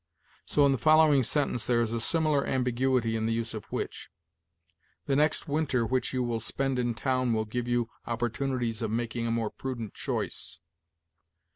[0.47, 4.09] So in the following sentence there is a similar ambiguity in the use of 'which':
[5.05, 9.27] 'the next winter which you will spend in town will give you opportunities of making
[9.27, 10.59] a more prudent choice.'